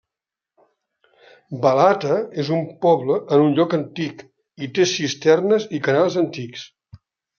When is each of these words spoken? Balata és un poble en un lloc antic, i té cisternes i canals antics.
Balata 1.65 2.17
és 2.43 2.49
un 2.57 2.65
poble 2.85 3.17
en 3.37 3.43
un 3.49 3.53
lloc 3.59 3.75
antic, 3.79 4.25
i 4.65 4.71
té 4.79 4.89
cisternes 4.95 5.69
i 5.79 5.83
canals 5.91 6.19
antics. 6.27 6.65